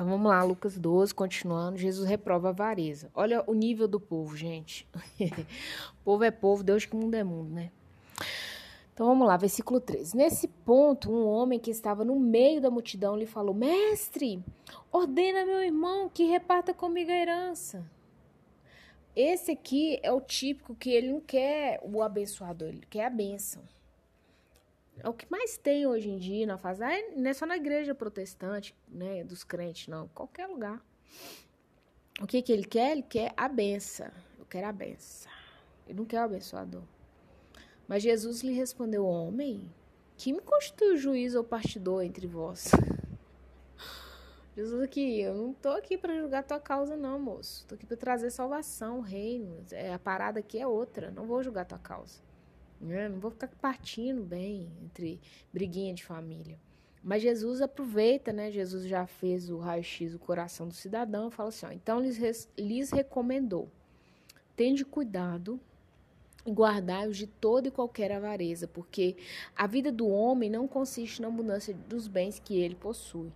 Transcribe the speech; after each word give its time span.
Então 0.00 0.08
vamos 0.08 0.30
lá, 0.30 0.42
Lucas 0.42 0.78
12, 0.78 1.14
continuando. 1.14 1.76
Jesus 1.76 2.08
reprova 2.08 2.48
a 2.48 2.52
avareza. 2.52 3.10
Olha 3.14 3.44
o 3.46 3.52
nível 3.52 3.86
do 3.86 4.00
povo, 4.00 4.34
gente. 4.34 4.88
povo 6.02 6.24
é 6.24 6.30
povo, 6.30 6.64
Deus 6.64 6.86
que 6.86 6.96
mundo 6.96 7.14
é 7.16 7.22
mundo, 7.22 7.50
né? 7.50 7.70
Então 8.94 9.06
vamos 9.06 9.28
lá, 9.28 9.36
versículo 9.36 9.78
13. 9.78 10.16
Nesse 10.16 10.48
ponto, 10.48 11.12
um 11.12 11.28
homem 11.28 11.58
que 11.58 11.70
estava 11.70 12.02
no 12.02 12.18
meio 12.18 12.62
da 12.62 12.70
multidão 12.70 13.14
lhe 13.14 13.26
falou: 13.26 13.54
Mestre, 13.54 14.42
ordena 14.90 15.44
meu 15.44 15.62
irmão 15.62 16.08
que 16.08 16.24
reparta 16.24 16.72
comigo 16.72 17.10
a 17.10 17.14
herança. 17.14 17.84
Esse 19.14 19.50
aqui 19.50 20.00
é 20.02 20.10
o 20.10 20.22
típico 20.22 20.74
que 20.74 20.88
ele 20.88 21.12
não 21.12 21.20
quer 21.20 21.78
o 21.82 22.02
abençoador, 22.02 22.68
ele 22.68 22.86
quer 22.88 23.04
a 23.04 23.10
bênção. 23.10 23.62
É 24.98 25.08
o 25.08 25.14
que 25.14 25.26
mais 25.30 25.56
tem 25.56 25.86
hoje 25.86 26.10
em 26.10 26.18
dia 26.18 26.46
na 26.46 26.58
fase. 26.58 26.82
Não 27.16 27.30
é 27.30 27.32
só 27.32 27.46
na 27.46 27.56
igreja 27.56 27.94
protestante, 27.94 28.74
né? 28.88 29.24
Dos 29.24 29.44
crentes, 29.44 29.88
não. 29.88 30.08
Qualquer 30.08 30.46
lugar. 30.46 30.84
O 32.20 32.26
que, 32.26 32.42
que 32.42 32.52
ele 32.52 32.64
quer? 32.64 32.92
Ele 32.92 33.02
quer 33.02 33.32
a 33.36 33.48
benção. 33.48 34.10
Eu 34.38 34.44
quero 34.44 34.66
a 34.66 34.72
benção. 34.72 35.32
Ele 35.86 35.98
não 35.98 36.04
quer 36.04 36.20
o 36.20 36.24
abençoador. 36.24 36.82
Mas 37.88 38.02
Jesus 38.02 38.42
lhe 38.42 38.52
respondeu: 38.52 39.06
Homem, 39.06 39.72
que 40.16 40.32
me 40.32 40.40
constitui 40.40 40.96
juiz 40.98 41.34
ou 41.34 41.42
partidor 41.42 42.02
entre 42.02 42.26
vós? 42.26 42.70
Jesus 44.54 44.82
aqui, 44.82 45.20
eu 45.20 45.34
não 45.34 45.54
tô 45.54 45.70
aqui 45.70 45.96
para 45.96 46.14
julgar 46.16 46.44
tua 46.44 46.60
causa, 46.60 46.94
não, 46.94 47.18
moço. 47.18 47.66
Tô 47.66 47.74
aqui 47.74 47.86
para 47.86 47.96
trazer 47.96 48.30
salvação, 48.30 49.00
reino. 49.00 49.64
É, 49.72 49.94
a 49.94 49.98
parada 49.98 50.40
aqui 50.40 50.58
é 50.58 50.66
outra. 50.66 51.10
Não 51.10 51.26
vou 51.26 51.42
julgar 51.42 51.64
tua 51.64 51.78
causa. 51.78 52.20
Né? 52.80 53.08
Não 53.08 53.20
vou 53.20 53.30
ficar 53.30 53.48
partindo 53.60 54.22
bem 54.22 54.70
entre 54.82 55.20
briguinha 55.52 55.92
de 55.92 56.04
família. 56.04 56.58
Mas 57.02 57.22
Jesus 57.22 57.62
aproveita, 57.62 58.32
né? 58.32 58.50
Jesus 58.50 58.86
já 58.86 59.06
fez 59.06 59.50
o 59.50 59.58
raio-x 59.58 60.12
do 60.12 60.18
coração 60.18 60.68
do 60.68 60.74
cidadão 60.74 61.28
e 61.28 61.30
fala 61.30 61.48
assim: 61.48 61.66
ó, 61.66 61.70
então 61.70 62.00
lhes, 62.00 62.48
lhes 62.58 62.90
recomendou: 62.90 63.70
tende 64.54 64.84
cuidado 64.84 65.58
e 66.44 66.50
guardai-os 66.50 67.16
de 67.16 67.26
toda 67.26 67.68
e 67.68 67.70
qualquer 67.70 68.12
avareza, 68.12 68.68
porque 68.68 69.16
a 69.56 69.66
vida 69.66 69.90
do 69.90 70.08
homem 70.08 70.50
não 70.50 70.68
consiste 70.68 71.22
na 71.22 71.28
abundância 71.28 71.74
dos 71.88 72.06
bens 72.06 72.38
que 72.38 72.58
ele 72.58 72.74
possui. 72.74 73.32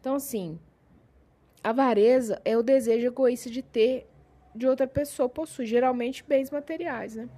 Então, 0.00 0.16
assim, 0.16 0.58
avareza 1.62 2.40
é 2.44 2.56
o 2.56 2.62
desejo 2.62 3.06
egoísta 3.06 3.48
de 3.48 3.62
ter 3.62 4.06
de 4.54 4.66
outra 4.66 4.86
pessoa 4.86 5.28
possui, 5.28 5.66
geralmente 5.66 6.22
bens 6.22 6.50
materiais, 6.50 7.16
né? 7.16 7.28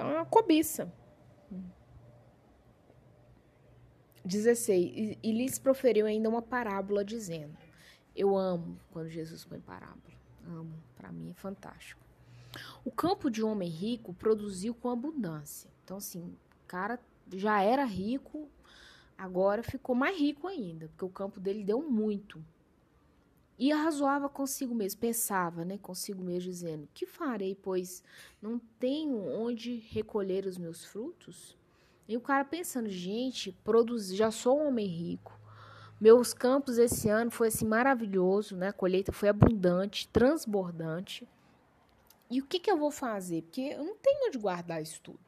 Então 0.00 0.12
é 0.12 0.16
uma 0.16 0.26
cobiça. 0.26 0.90
16. 4.24 5.18
E, 5.22 5.32
lhes 5.32 5.58
proferiu 5.58 6.06
ainda 6.06 6.28
uma 6.28 6.40
parábola 6.40 7.04
dizendo: 7.04 7.56
Eu 8.16 8.36
amo 8.36 8.78
quando 8.90 9.08
Jesus 9.08 9.44
põe 9.44 9.60
parábola. 9.60 10.14
Amo. 10.46 10.82
Para 10.96 11.12
mim 11.12 11.30
é 11.30 11.34
fantástico. 11.34 12.00
O 12.84 12.90
campo 12.90 13.30
de 13.30 13.44
um 13.44 13.50
homem 13.50 13.68
rico 13.68 14.14
produziu 14.14 14.74
com 14.74 14.88
abundância. 14.88 15.70
Então, 15.84 15.98
assim, 15.98 16.20
o 16.64 16.66
cara 16.66 16.98
já 17.32 17.62
era 17.62 17.84
rico, 17.84 18.48
agora 19.16 19.62
ficou 19.62 19.94
mais 19.94 20.18
rico 20.18 20.46
ainda, 20.46 20.88
porque 20.88 21.04
o 21.04 21.10
campo 21.10 21.38
dele 21.38 21.62
deu 21.62 21.82
muito. 21.82 22.42
E 23.60 23.70
arrazoava 23.70 24.26
consigo 24.26 24.74
mesmo, 24.74 24.98
pensava, 24.98 25.66
né, 25.66 25.76
consigo 25.76 26.24
mesmo, 26.24 26.50
dizendo: 26.50 26.88
Que 26.94 27.04
farei, 27.04 27.54
pois 27.54 28.02
não 28.40 28.58
tenho 28.78 29.18
onde 29.18 29.76
recolher 29.90 30.46
os 30.46 30.56
meus 30.56 30.82
frutos? 30.82 31.58
E 32.08 32.16
o 32.16 32.22
cara 32.22 32.42
pensando: 32.42 32.88
Gente, 32.88 33.52
produzi, 33.62 34.16
já 34.16 34.30
sou 34.30 34.58
um 34.58 34.68
homem 34.68 34.86
rico. 34.86 35.38
Meus 36.00 36.32
campos 36.32 36.78
esse 36.78 37.10
ano 37.10 37.30
foi 37.30 37.48
assim 37.48 37.66
maravilhoso, 37.66 38.56
né? 38.56 38.68
A 38.68 38.72
colheita 38.72 39.12
foi 39.12 39.28
abundante, 39.28 40.08
transbordante. 40.08 41.28
E 42.30 42.40
o 42.40 42.46
que, 42.46 42.60
que 42.60 42.70
eu 42.70 42.78
vou 42.78 42.90
fazer? 42.90 43.42
Porque 43.42 43.60
eu 43.60 43.84
não 43.84 43.96
tenho 43.98 44.26
onde 44.26 44.38
guardar 44.38 44.80
isso 44.80 45.02
tudo. 45.02 45.20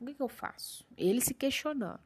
O 0.00 0.06
que, 0.06 0.14
que 0.14 0.22
eu 0.22 0.28
faço? 0.28 0.86
Ele 0.96 1.20
se 1.20 1.34
questionando. 1.34 1.98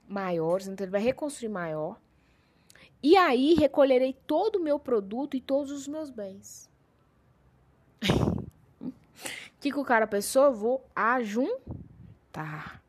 maiores, 0.08 0.68
então 0.68 0.86
ele 0.86 0.92
vai 0.92 1.02
reconstruir 1.02 1.50
maior, 1.50 2.00
e 3.02 3.18
aí 3.18 3.56
recolherei 3.56 4.14
todo 4.28 4.58
o 4.58 4.64
meu 4.64 4.78
produto 4.80 5.36
e 5.36 5.42
todos 5.42 5.72
os 5.72 5.88
meus 5.88 6.12
bens. 6.12 6.70
O 8.04 8.92
que, 9.60 9.72
que 9.72 9.80
o 9.80 9.84
cara 9.84 10.06
pensou? 10.06 10.44
Eu 10.46 10.54
vou 10.54 10.86
ajuntar. 10.96 12.84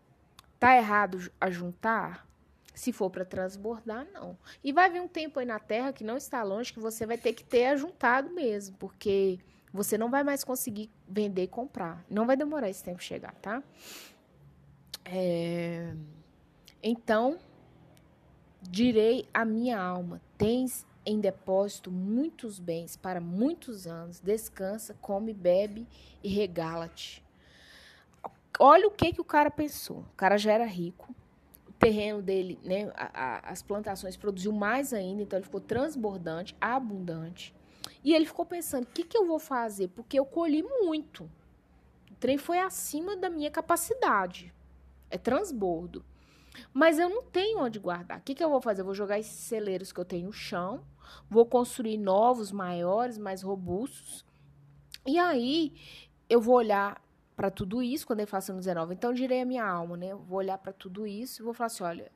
Tá 0.60 0.76
errado 0.76 1.32
ajuntar? 1.40 2.27
Se 2.78 2.92
for 2.92 3.10
para 3.10 3.24
transbordar, 3.24 4.06
não. 4.12 4.38
E 4.62 4.72
vai 4.72 4.88
vir 4.88 5.00
um 5.00 5.08
tempo 5.08 5.40
aí 5.40 5.44
na 5.44 5.58
Terra 5.58 5.92
que 5.92 6.04
não 6.04 6.16
está 6.16 6.44
longe 6.44 6.72
que 6.72 6.78
você 6.78 7.04
vai 7.04 7.18
ter 7.18 7.32
que 7.32 7.42
ter 7.42 7.66
ajuntado 7.66 8.30
mesmo, 8.30 8.76
porque 8.76 9.40
você 9.72 9.98
não 9.98 10.08
vai 10.08 10.22
mais 10.22 10.44
conseguir 10.44 10.88
vender 11.08 11.42
e 11.42 11.48
comprar. 11.48 12.04
Não 12.08 12.24
vai 12.24 12.36
demorar 12.36 12.70
esse 12.70 12.84
tempo 12.84 13.02
chegar, 13.02 13.34
tá? 13.42 13.64
É... 15.04 15.92
Então, 16.80 17.40
direi 18.62 19.26
à 19.34 19.44
minha 19.44 19.76
alma: 19.76 20.22
tens 20.36 20.86
em 21.04 21.18
depósito 21.18 21.90
muitos 21.90 22.60
bens 22.60 22.96
para 22.96 23.20
muitos 23.20 23.88
anos, 23.88 24.20
descansa, 24.20 24.94
come, 25.00 25.34
bebe 25.34 25.84
e 26.22 26.28
regala-te. 26.28 27.24
Olha 28.56 28.86
o 28.86 28.90
que, 28.92 29.14
que 29.14 29.20
o 29.20 29.24
cara 29.24 29.50
pensou. 29.50 29.98
O 29.98 30.16
cara 30.16 30.38
já 30.38 30.52
era 30.52 30.64
rico, 30.64 31.12
terreno 31.78 32.20
dele, 32.20 32.58
né, 32.62 32.90
a, 32.94 33.10
a, 33.12 33.50
as 33.50 33.62
plantações 33.62 34.16
produziu 34.16 34.52
mais 34.52 34.92
ainda, 34.92 35.22
então 35.22 35.38
ele 35.38 35.44
ficou 35.44 35.60
transbordante, 35.60 36.56
abundante. 36.60 37.54
E 38.02 38.14
ele 38.14 38.26
ficou 38.26 38.44
pensando: 38.44 38.84
o 38.84 38.86
que, 38.86 39.04
que 39.04 39.16
eu 39.16 39.26
vou 39.26 39.38
fazer? 39.38 39.88
Porque 39.88 40.18
eu 40.18 40.26
colhi 40.26 40.62
muito. 40.62 41.30
O 42.10 42.14
trem 42.18 42.36
foi 42.36 42.58
acima 42.58 43.16
da 43.16 43.30
minha 43.30 43.50
capacidade. 43.50 44.52
É 45.10 45.16
transbordo. 45.16 46.04
Mas 46.72 46.98
eu 46.98 47.08
não 47.08 47.22
tenho 47.22 47.60
onde 47.60 47.78
guardar. 47.78 48.18
O 48.18 48.22
que, 48.22 48.34
que 48.34 48.42
eu 48.42 48.50
vou 48.50 48.60
fazer? 48.60 48.80
Eu 48.80 48.86
vou 48.86 48.94
jogar 48.94 49.18
esses 49.18 49.32
celeiros 49.32 49.92
que 49.92 50.00
eu 50.00 50.04
tenho 50.04 50.26
no 50.26 50.32
chão, 50.32 50.82
vou 51.30 51.46
construir 51.46 51.96
novos, 51.96 52.50
maiores, 52.50 53.16
mais 53.16 53.42
robustos. 53.42 54.24
E 55.06 55.18
aí 55.18 55.72
eu 56.28 56.40
vou 56.40 56.56
olhar 56.56 57.00
para 57.38 57.52
tudo 57.52 57.80
isso 57.80 58.04
quando 58.04 58.18
ele 58.18 58.26
fala 58.26 58.42
no 58.48 58.56
19. 58.56 58.94
Então, 58.94 59.14
direi 59.14 59.42
a 59.42 59.44
minha 59.44 59.64
alma, 59.64 59.96
né? 59.96 60.08
Eu 60.08 60.18
vou 60.18 60.38
olhar 60.38 60.58
para 60.58 60.72
tudo 60.72 61.06
isso 61.06 61.40
e 61.40 61.44
vou 61.44 61.54
falar 61.54 61.68
assim: 61.68 61.84
olha, 61.84 62.10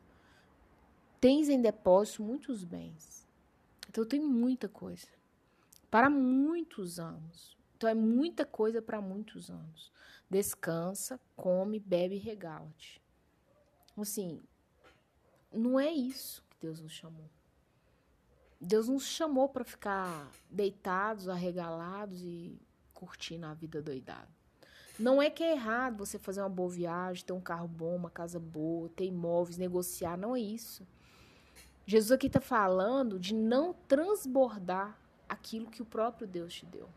tens 1.21 1.49
em 1.49 1.63
depósito 1.63 2.25
muitos 2.25 2.65
bens. 2.65 3.25
Então, 3.89 4.05
tem 4.05 4.19
muita 4.21 4.69
coisa. 4.69 5.07
Para 5.89 6.11
muitos 6.11 6.99
anos. 6.99 7.57
Então, 7.77 7.89
é 7.89 7.95
muita 7.95 8.45
coisa 8.45 8.83
para 8.83 9.01
muitos 9.01 9.49
anos. 9.49 9.93
Descansa, 10.29 11.21
come, 11.37 11.79
bebe 11.79 12.17
e 12.17 12.19
regala-te. 12.19 13.01
Assim, 13.97 14.43
não 15.53 15.79
é 15.79 15.93
isso 15.93 16.43
que 16.51 16.57
Deus 16.59 16.81
nos 16.81 16.91
chamou. 16.91 17.31
Deus 18.61 18.89
nos 18.89 19.05
chamou 19.05 19.49
para 19.49 19.63
ficar 19.63 20.33
deitados, 20.51 21.29
arregalados 21.29 22.25
e 22.25 22.61
curtindo 22.93 23.47
a 23.47 23.55
vida 23.55 23.81
doidada. 23.81 24.42
Não 25.03 25.21
é 25.21 25.29
que 25.29 25.43
é 25.43 25.51
errado 25.51 26.07
você 26.07 26.17
fazer 26.17 26.41
uma 26.43 26.49
boa 26.49 26.71
viagem, 26.71 27.25
ter 27.25 27.33
um 27.33 27.41
carro 27.41 27.67
bom, 27.67 27.97
uma 27.97 28.09
casa 28.09 28.39
boa, 28.39 28.89
ter 28.91 29.05
imóveis, 29.05 29.59
negociar, 29.59 30.17
não 30.17 30.37
é 30.37 30.39
isso. 30.39 30.87
Jesus 31.85 32.13
aqui 32.13 32.29
está 32.29 32.41
falando 32.41 33.19
de 33.19 33.35
não 33.35 33.75
transbordar 33.89 34.97
aquilo 35.29 35.67
que 35.69 35.83
o 35.83 35.85
próprio 35.85 36.25
Deus 36.25 36.55
te 36.55 36.65
deu. 36.67 36.89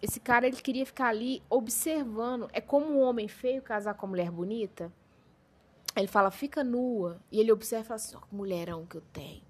Esse 0.00 0.20
cara 0.20 0.46
ele 0.46 0.62
queria 0.62 0.86
ficar 0.86 1.08
ali 1.08 1.42
observando. 1.50 2.48
É 2.52 2.60
como 2.60 2.92
um 2.92 3.00
homem 3.00 3.26
feio 3.26 3.60
casar 3.60 3.94
com 3.94 4.06
uma 4.06 4.10
mulher 4.10 4.30
bonita. 4.30 4.92
Ele 5.96 6.06
fala, 6.06 6.30
fica 6.30 6.62
nua. 6.62 7.20
E 7.32 7.40
ele 7.40 7.50
observa 7.50 7.84
e 7.84 7.88
fala 7.88 7.96
assim: 7.96 8.16
ó, 8.16 8.20
que 8.20 8.32
mulherão 8.32 8.86
que 8.86 8.96
eu 8.96 9.02
tenho. 9.12 9.42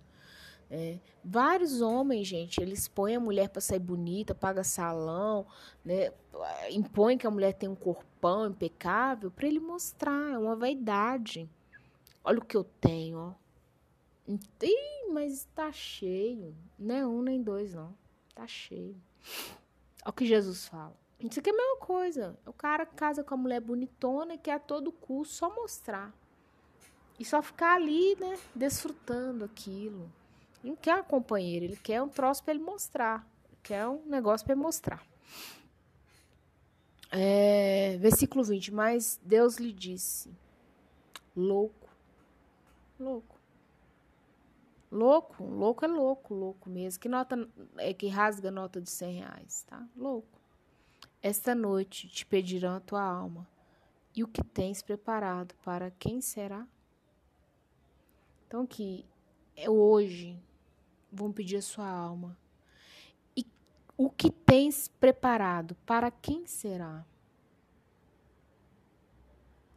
É, 0.74 0.98
vários 1.22 1.82
homens, 1.82 2.26
gente, 2.26 2.58
eles 2.58 2.88
põem 2.88 3.16
a 3.16 3.20
mulher 3.20 3.50
para 3.50 3.60
sair 3.60 3.78
bonita, 3.78 4.34
paga 4.34 4.64
salão, 4.64 5.46
né? 5.84 6.10
Que 7.18 7.26
a 7.26 7.30
mulher 7.30 7.52
tem 7.52 7.68
um 7.68 7.74
corpão 7.74 8.46
impecável 8.46 9.30
para 9.30 9.46
ele 9.46 9.60
mostrar, 9.60 10.32
é 10.32 10.38
uma 10.38 10.56
vaidade. 10.56 11.46
Olha 12.24 12.38
o 12.38 12.44
que 12.44 12.56
eu 12.56 12.64
tenho, 12.64 13.18
ó. 13.18 13.32
Ih, 14.62 15.12
mas 15.12 15.46
tá 15.54 15.70
cheio. 15.70 16.56
Não 16.78 16.94
é 16.94 17.06
um 17.06 17.20
nem 17.20 17.42
dois, 17.42 17.74
não. 17.74 17.94
Tá 18.34 18.46
cheio. 18.46 18.96
Olha 20.02 20.08
o 20.08 20.12
que 20.14 20.24
Jesus 20.24 20.68
fala. 20.68 20.96
Isso 21.20 21.38
aqui 21.38 21.50
é 21.50 21.52
a 21.52 21.56
mesma 21.56 21.76
coisa. 21.80 22.38
O 22.46 22.52
cara 22.54 22.86
casa 22.86 23.22
com 23.22 23.34
a 23.34 23.36
mulher 23.36 23.60
bonitona 23.60 24.36
e 24.36 24.38
quer 24.38 24.54
a 24.54 24.58
todo 24.58 24.90
custo 24.90 25.34
só 25.34 25.54
mostrar. 25.54 26.14
E 27.18 27.26
só 27.26 27.42
ficar 27.42 27.74
ali, 27.74 28.16
né, 28.18 28.38
desfrutando 28.54 29.44
aquilo 29.44 30.10
Ele 30.62 30.70
não 30.70 30.76
quer 30.76 30.94
uma 30.94 31.04
companheira, 31.04 31.64
ele 31.64 31.76
quer 31.76 32.00
um 32.00 32.08
troço 32.08 32.42
para 32.42 32.54
ele 32.54 32.62
mostrar. 32.62 33.26
Ele 33.48 33.58
quer 33.62 33.86
um 33.86 34.04
negócio 34.06 34.44
para 34.44 34.54
ele 34.54 34.62
mostrar. 34.62 35.04
É, 37.10 37.98
versículo 37.98 38.44
20. 38.44 38.72
Mas 38.72 39.20
Deus 39.22 39.56
lhe 39.56 39.72
disse: 39.72 40.30
louco, 41.36 41.88
louco. 42.98 43.40
Louco, 44.90 45.42
louco 45.44 45.84
é 45.86 45.88
louco, 45.88 46.34
louco 46.34 46.70
mesmo. 46.70 47.00
Que 47.00 47.08
nota 47.08 47.48
é 47.78 47.94
que 47.94 48.08
rasga 48.08 48.50
nota 48.50 48.80
de 48.80 48.90
100 48.90 49.20
reais, 49.20 49.62
tá? 49.64 49.86
Louco. 49.96 50.38
Esta 51.22 51.54
noite 51.54 52.08
te 52.08 52.26
pedirão 52.26 52.76
a 52.76 52.80
tua 52.80 53.02
alma. 53.02 53.48
E 54.14 54.22
o 54.22 54.28
que 54.28 54.44
tens 54.44 54.82
preparado 54.82 55.54
para 55.64 55.90
quem 55.92 56.20
será? 56.20 56.66
Então 58.46 58.66
que 58.66 59.06
é 59.56 59.70
hoje 59.70 60.38
vão 61.12 61.30
pedir 61.30 61.56
a 61.56 61.62
sua 61.62 61.86
alma. 61.86 62.36
E 63.36 63.46
o 63.96 64.08
que 64.08 64.30
tens 64.30 64.88
preparado 64.88 65.74
para 65.86 66.10
quem 66.10 66.46
será? 66.46 67.04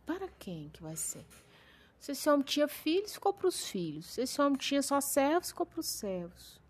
Para 0.05 0.27
quem 0.27 0.69
que 0.69 0.81
vai 0.81 0.95
ser? 0.95 1.25
Se 1.99 2.11
esse 2.11 2.29
homem 2.29 2.45
tinha 2.45 2.67
filhos, 2.67 3.13
ficou 3.13 3.33
para 3.33 3.47
os 3.47 3.67
filhos. 3.67 4.05
Se 4.05 4.21
esse 4.21 4.39
homem 4.39 4.57
tinha 4.57 4.81
só 4.81 5.01
servos, 5.01 5.49
ficou 5.49 5.65
para 5.65 5.79
os 5.79 5.87
servos. 5.87 6.61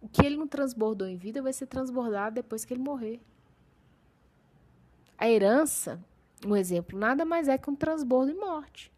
O 0.00 0.08
que 0.08 0.24
ele 0.24 0.36
não 0.36 0.46
transbordou 0.46 1.06
em 1.06 1.16
vida 1.16 1.42
vai 1.42 1.52
ser 1.52 1.66
transbordado 1.66 2.36
depois 2.36 2.64
que 2.64 2.72
ele 2.72 2.82
morrer. 2.82 3.20
A 5.18 5.28
herança, 5.28 6.02
um 6.46 6.56
exemplo, 6.56 6.98
nada 6.98 7.24
mais 7.24 7.48
é 7.48 7.58
que 7.58 7.70
um 7.70 7.76
transbordo 7.76 8.32
em 8.32 8.36
morte. 8.36 8.92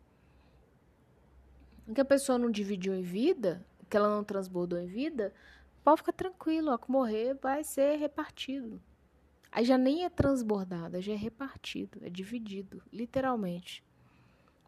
O 1.87 1.93
que 1.93 2.01
a 2.01 2.05
pessoa 2.05 2.39
não 2.39 2.51
dividiu 2.51 2.95
em 2.95 3.03
vida, 3.03 3.65
que 3.95 3.97
ela 3.97 4.09
não 4.09 4.25
transbordou 4.25 4.77
em 4.77 4.89
vida, 4.89 5.33
pode 5.85 5.99
ficar 6.01 6.13
tranquilo, 6.13 6.73
ó, 6.73 6.77
que 6.77 6.91
morrer 6.91 7.39
vai 7.41 7.63
ser 7.63 7.95
repartido. 7.95 8.83
Aí 9.53 9.65
já 9.65 9.79
nem 9.79 10.05
é 10.05 10.11
transbordado, 10.11 11.01
já 11.01 11.13
é 11.13 11.17
repartido, 11.17 12.01
é 12.03 12.11
dividido, 12.11 12.83
literalmente. 12.93 13.85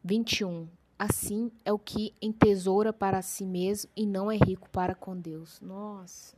21. 0.04 0.68
Assim 0.96 1.50
é 1.64 1.72
o 1.72 1.78
que 1.78 2.14
entesoura 2.22 2.92
para 2.92 3.20
si 3.20 3.44
mesmo 3.44 3.90
e 3.96 4.06
não 4.06 4.30
é 4.30 4.36
rico 4.36 4.70
para 4.70 4.94
com 4.94 5.18
Deus. 5.18 5.60
Nossa, 5.60 6.36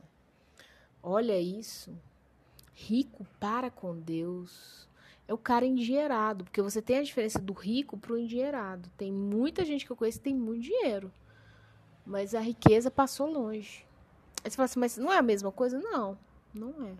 olha 1.03 1.39
isso. 1.39 1.95
Rico 2.73 3.23
para 3.39 3.69
com 3.69 3.99
Deus. 3.99 4.89
É 5.27 5.33
o 5.33 5.37
cara 5.37 5.63
endinheirado, 5.63 6.43
porque 6.43 6.59
você 6.59 6.81
tem 6.81 6.97
a 6.97 7.03
diferença 7.03 7.37
do 7.37 7.53
rico 7.53 7.95
para 7.99 8.13
o 8.13 8.17
endinheirado. 8.17 8.89
Tem 8.97 9.11
muita 9.11 9.63
gente 9.63 9.85
que 9.85 9.91
eu 9.91 9.95
conheço 9.95 10.17
que 10.17 10.23
tem 10.23 10.35
muito 10.35 10.63
dinheiro, 10.63 11.13
mas 12.09 12.33
a 12.33 12.39
riqueza 12.39 12.89
passou 12.89 13.31
longe. 13.31 13.85
Aí 14.43 14.49
você 14.49 14.57
fala 14.57 14.65
assim, 14.65 14.79
mas 14.79 14.97
não 14.97 15.13
é 15.13 15.19
a 15.19 15.21
mesma 15.21 15.51
coisa? 15.51 15.77
Não, 15.77 16.17
não 16.51 16.87
é. 16.87 16.95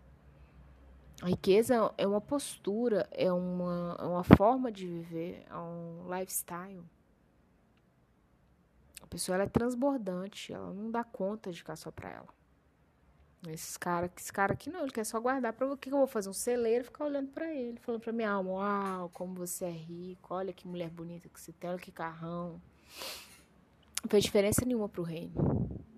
A 1.23 1.27
riqueza 1.27 1.91
é 1.97 2.05
uma 2.05 2.21
postura, 2.21 3.09
é 3.11 3.31
uma, 3.33 3.97
é 3.99 4.03
uma 4.03 4.23
forma 4.23 4.71
de 4.71 4.85
viver, 4.85 5.43
é 5.49 5.55
um 5.55 6.05
lifestyle. 6.15 6.83
A 9.01 9.07
pessoa 9.07 9.35
ela 9.35 9.45
é 9.45 9.49
transbordante, 9.49 10.53
ela 10.53 10.71
não 10.71 10.91
dá 10.91 11.03
conta 11.03 11.51
de 11.51 11.57
ficar 11.57 11.75
só 11.75 11.89
para 11.89 12.11
ela. 12.11 12.27
Esses 13.47 13.77
cara, 13.77 14.11
esse 14.15 14.31
cara 14.31 14.53
aqui 14.53 14.69
não, 14.69 14.81
ele 14.81 14.91
quer 14.91 15.05
só 15.05 15.19
guardar 15.19 15.53
para 15.53 15.65
o 15.65 15.75
que 15.75 15.89
eu 15.89 15.97
vou 15.97 16.07
fazer 16.07 16.29
um 16.29 16.33
celeiro, 16.33 16.85
ficar 16.85 17.05
olhando 17.05 17.29
para 17.29 17.51
ele, 17.51 17.79
falando 17.79 18.01
para 18.01 18.13
minha 18.13 18.29
alma, 18.29 18.51
uau, 18.51 19.09
como 19.09 19.33
você 19.33 19.65
é 19.65 19.71
rico, 19.71 20.35
olha 20.35 20.53
que 20.53 20.67
mulher 20.67 20.89
bonita 20.91 21.27
que 21.27 21.39
você 21.39 21.51
tem, 21.51 21.67
olha 21.67 21.79
que 21.79 21.91
carrão. 21.91 22.61
Não 24.03 24.09
fez 24.09 24.23
diferença 24.23 24.65
nenhuma 24.65 24.87
pro 24.87 25.03
reino. 25.03 25.78